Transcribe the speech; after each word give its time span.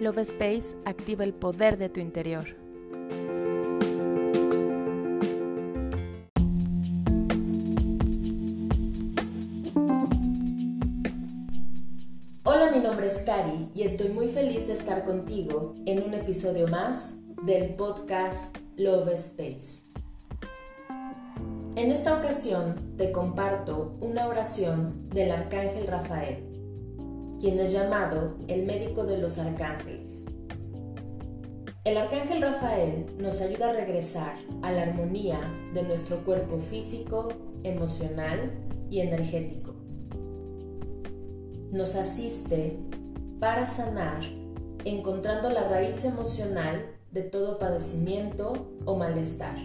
Love 0.00 0.20
Space 0.20 0.74
activa 0.86 1.24
el 1.24 1.34
poder 1.34 1.76
de 1.76 1.90
tu 1.90 2.00
interior. 2.00 2.56
Hola, 12.44 12.70
mi 12.72 12.80
nombre 12.80 13.08
es 13.08 13.18
Cari 13.26 13.68
y 13.74 13.82
estoy 13.82 14.08
muy 14.08 14.28
feliz 14.28 14.68
de 14.68 14.72
estar 14.72 15.04
contigo 15.04 15.74
en 15.84 16.02
un 16.02 16.14
episodio 16.14 16.66
más 16.68 17.20
del 17.42 17.74
podcast 17.74 18.56
Love 18.76 19.08
Space. 19.12 19.84
En 21.76 21.92
esta 21.92 22.18
ocasión 22.18 22.96
te 22.96 23.12
comparto 23.12 23.98
una 24.00 24.28
oración 24.28 25.10
del 25.10 25.30
Arcángel 25.30 25.86
Rafael 25.86 26.49
quien 27.40 27.58
es 27.58 27.72
llamado 27.72 28.36
el 28.48 28.66
médico 28.66 29.04
de 29.04 29.18
los 29.18 29.38
arcángeles. 29.38 30.26
El 31.82 31.96
arcángel 31.96 32.42
Rafael 32.42 33.06
nos 33.18 33.40
ayuda 33.40 33.70
a 33.70 33.72
regresar 33.72 34.36
a 34.60 34.70
la 34.70 34.82
armonía 34.82 35.40
de 35.72 35.82
nuestro 35.82 36.22
cuerpo 36.24 36.58
físico, 36.58 37.30
emocional 37.62 38.52
y 38.90 39.00
energético. 39.00 39.74
Nos 41.72 41.94
asiste 41.94 42.76
para 43.38 43.66
sanar 43.66 44.20
encontrando 44.84 45.48
la 45.48 45.68
raíz 45.68 46.04
emocional 46.04 46.84
de 47.12 47.22
todo 47.22 47.58
padecimiento 47.58 48.52
o 48.84 48.96
malestar, 48.96 49.56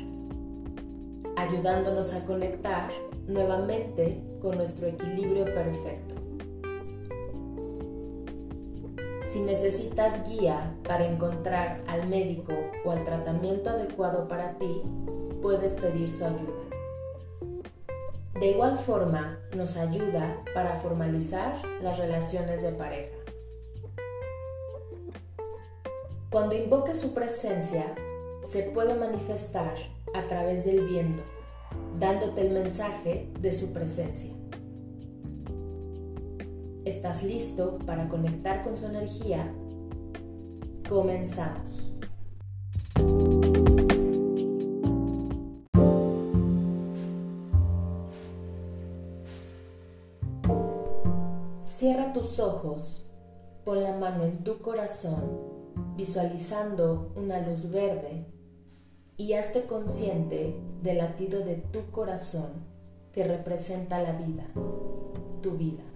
ayudándonos 1.36 2.14
a 2.14 2.26
conectar 2.26 2.92
nuevamente 3.28 4.24
con 4.42 4.58
nuestro 4.58 4.88
equilibrio 4.88 5.44
perfecto. 5.46 6.25
Si 9.26 9.42
necesitas 9.42 10.30
guía 10.30 10.76
para 10.84 11.06
encontrar 11.06 11.84
al 11.88 12.08
médico 12.08 12.54
o 12.86 12.92
al 12.92 13.04
tratamiento 13.04 13.72
adecuado 13.72 14.28
para 14.28 14.54
ti, 14.60 14.84
puedes 15.42 15.74
pedir 15.74 16.08
su 16.08 16.24
ayuda. 16.24 16.66
De 18.40 18.52
igual 18.52 18.78
forma, 18.78 19.40
nos 19.56 19.78
ayuda 19.78 20.44
para 20.54 20.76
formalizar 20.76 21.60
las 21.82 21.98
relaciones 21.98 22.62
de 22.62 22.72
pareja. 22.74 23.16
Cuando 26.30 26.54
invoque 26.54 26.94
su 26.94 27.14
presencia, 27.14 27.96
se 28.46 28.64
puede 28.64 28.94
manifestar 28.94 29.74
a 30.14 30.28
través 30.28 30.66
del 30.66 30.86
viento, 30.86 31.24
dándote 32.00 32.42
el 32.42 32.52
mensaje 32.52 33.28
de 33.40 33.54
su 33.54 33.74
presencia. 33.74 34.45
¿Estás 36.86 37.24
listo 37.24 37.80
para 37.84 38.08
conectar 38.08 38.62
con 38.62 38.78
su 38.78 38.86
energía? 38.86 39.52
Comenzamos. 40.88 41.82
Cierra 51.64 52.14
tus 52.14 52.38
ojos, 52.38 53.04
pon 53.64 53.82
la 53.82 53.98
mano 53.98 54.26
en 54.26 54.44
tu 54.44 54.60
corazón, 54.60 55.42
visualizando 55.98 57.12
una 57.16 57.40
luz 57.40 57.72
verde 57.72 58.28
y 59.18 59.34
hazte 59.34 59.66
consciente 59.66 60.56
del 60.84 61.00
latido 61.00 61.40
de 61.40 61.56
tu 61.56 61.90
corazón 61.90 62.52
que 63.12 63.24
representa 63.24 64.04
la 64.04 64.12
vida, 64.12 64.46
tu 65.42 65.58
vida. 65.58 65.95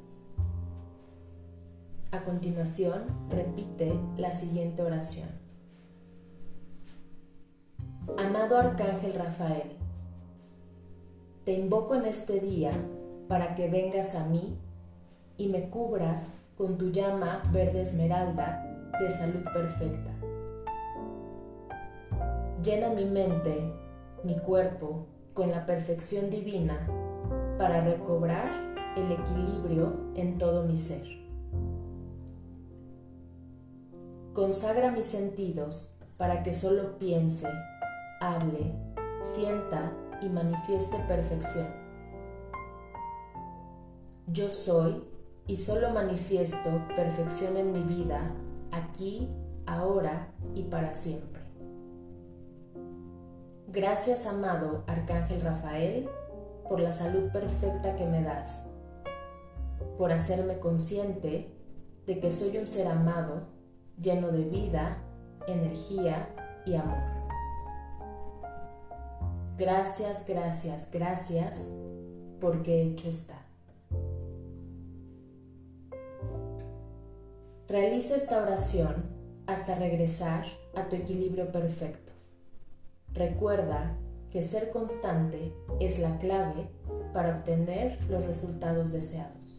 A 2.11 2.23
continuación, 2.23 3.03
repite 3.29 3.93
la 4.17 4.33
siguiente 4.33 4.81
oración. 4.81 5.29
Amado 8.17 8.58
Arcángel 8.58 9.14
Rafael, 9.14 9.77
te 11.45 11.53
invoco 11.53 11.93
en 11.93 12.05
este 12.05 12.39
día 12.39 12.71
para 13.27 13.53
que 13.53 13.69
vengas 13.69 14.15
a 14.15 14.25
mí 14.25 14.58
y 15.37 15.49
me 15.49 15.69
cubras 15.69 16.42
con 16.58 16.80
tu 16.80 16.89
llama 16.92 17.43
verde 17.52 17.83
esmeralda 17.83 18.92
de 18.99 19.11
salud 19.11 19.43
perfecta. 19.53 20.11
Llena 22.64 22.89
mi 22.89 23.05
mente, 23.05 23.71
mi 24.23 24.36
cuerpo 24.39 25.05
con 25.36 25.52
la 25.52 25.67
perfección 25.67 26.31
divina 26.31 26.87
para 27.59 27.81
recobrar 27.81 28.49
el 28.98 29.11
equilibrio 29.11 29.93
en 30.15 30.39
todo 30.39 30.64
mi 30.64 30.75
ser. 30.75 31.18
Consagra 34.39 34.89
mis 34.89 35.08
sentidos 35.08 35.94
para 36.16 36.44
que 36.44 36.54
solo 36.54 36.98
piense, 36.98 37.50
hable, 38.22 38.73
sienta 39.22 39.92
y 40.22 40.30
manifieste 40.30 40.98
perfección. 41.10 41.67
Yo 44.28 44.49
soy 44.49 45.04
y 45.45 45.58
solo 45.58 45.89
manifiesto 45.89 46.70
perfección 46.95 47.58
en 47.58 47.73
mi 47.73 47.82
vida, 47.82 48.33
aquí, 48.72 49.28
ahora 49.66 50.32
y 50.55 50.64
para 50.64 50.94
siempre. 50.94 51.42
Gracias, 53.67 54.26
amado 54.26 54.86
Arcángel 54.88 55.42
Rafael, 55.42 56.08
por 56.70 56.80
la 56.80 56.94
salud 56.94 57.30
perfecta 57.33 57.94
que 57.98 58.05
me 58.05 58.23
das, 58.23 58.70
por 59.98 60.14
hacerme 60.14 60.60
consciente 60.60 61.54
de 62.05 62.20
que 62.22 62.32
soy 62.32 62.58
un 62.58 62.67
ser 62.67 62.88
amado 62.88 63.58
lleno 64.02 64.30
de 64.32 64.43
vida, 64.45 64.98
energía 65.48 66.30
y 66.65 66.76
amor. 66.76 66.98
Gracias, 69.58 70.26
gracias, 70.26 70.87
gracias, 70.92 71.76
porque 72.39 72.82
hecho 72.83 73.10
está. 73.10 73.36
Realiza 77.67 78.15
esta 78.15 78.42
oración 78.42 79.05
hasta 79.45 79.76
regresar 79.76 80.45
a 80.76 80.87
tu 80.87 80.95
equilibrio 80.95 81.52
perfecto. 81.52 82.14
Recuerda 83.14 83.98
que 84.31 84.42
ser 84.42 84.70
constante 84.70 85.54
es 85.80 85.99
la 85.99 86.17
clave 86.20 86.70
para 87.14 87.37
obtener 87.37 88.02
los 88.10 88.26
resultados 88.26 88.92
deseados. 88.92 89.58